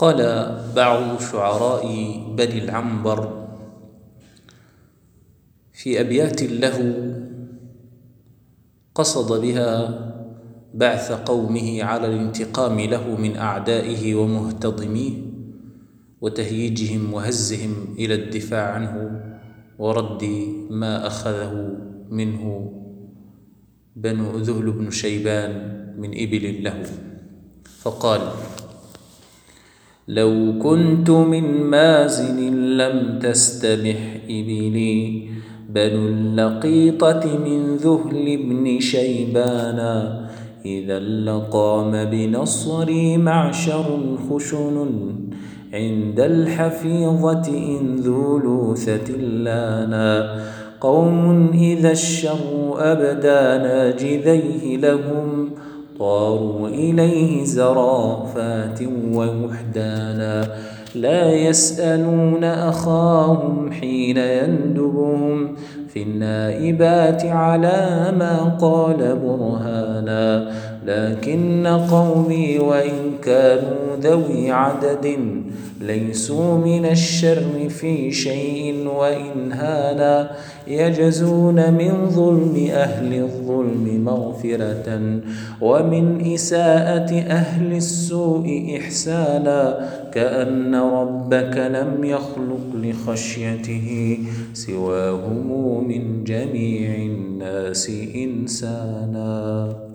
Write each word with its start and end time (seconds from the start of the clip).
قال 0.00 0.16
بعض 0.76 1.20
شعراء 1.20 1.84
بني 2.36 2.58
العنبر 2.64 3.46
في 5.72 6.00
أبيات 6.00 6.42
له 6.42 6.78
قصد 8.94 9.40
بها 9.40 9.72
بعث 10.74 11.12
قومه 11.12 11.82
على 11.82 12.06
الانتقام 12.06 12.80
له 12.80 13.16
من 13.16 13.36
أعدائه 13.36 14.14
ومهتضميه 14.14 15.12
وتهييجهم 16.20 17.14
وهزهم 17.14 17.72
إلى 17.98 18.14
الدفاع 18.14 18.72
عنه 18.72 19.20
ورد 19.78 20.24
ما 20.70 21.06
أخذه 21.06 21.76
منه 22.10 22.72
بنو 23.96 24.38
ذهل 24.38 24.72
بن 24.72 24.90
شيبان 24.90 25.52
من 25.98 26.10
إبل 26.22 26.64
له. 26.64 26.82
فقال 27.82 28.20
لو 30.10 30.58
كنت 30.62 31.10
من 31.10 31.62
مازن 31.62 32.38
لم 32.76 33.18
تستبح 33.22 34.18
إبلي 34.24 35.28
بنو 35.68 36.08
اللقيطة 36.08 37.38
من 37.44 37.76
ذهل 37.76 38.36
بن 38.36 38.80
شيبانا 38.80 40.26
إذا 40.66 40.98
لقام 40.98 42.04
بنصري 42.04 43.16
معشر 43.16 44.16
خشن 44.30 44.86
عند 45.72 46.20
الحفيظة 46.20 47.48
إن 47.48 47.96
ذو 47.96 48.38
لوثة 48.38 49.16
لانا 49.16 50.40
قوم 50.80 51.50
إذا 51.54 51.90
الشر 51.90 52.74
أبدى 52.78 53.64
ناجذيه 53.64 54.76
لهم 54.76 55.50
طاروا 56.00 56.68
إليه 56.68 57.44
زرافات 57.44 58.80
ووحدانا. 59.14 60.48
لا 60.94 61.32
يسألون 61.32 62.44
أخاهم 62.44 63.72
حين 63.72 64.16
يندبهم 64.16 65.54
في 65.88 66.02
النائبات 66.02 67.24
على 67.24 68.12
ما 68.18 68.58
قال 68.60 69.18
برهانا. 69.24 70.50
لكن 70.86 71.66
قومي 71.90 72.58
وإن 72.58 73.10
كانوا 73.22 73.96
ذوي 74.00 74.50
عدد 74.50 75.18
ليسوا 75.80 76.58
من 76.58 76.86
الشر 76.86 77.68
في 77.68 78.12
شيء 78.12 78.88
وإن 78.96 79.52
هانا 79.52 80.30
يجزون 80.68 81.72
من 81.74 82.10
ظلم 82.10 82.68
أهل 82.72 83.14
الظلم 83.14 84.04
مغفرة. 84.04 85.00
ومن 85.90 86.22
إساءة 86.34 87.10
أهل 87.10 87.72
السوء 87.72 88.78
إحسانا 88.78 89.88
كأن 90.14 90.74
ربك 90.74 91.56
لم 91.58 92.04
يخلق 92.04 92.66
لخشيته. 92.74 94.18
سواهم 94.54 95.88
من 95.88 96.24
جميع 96.24 96.94
الناس 96.94 97.90
إنسانا. 98.14 99.89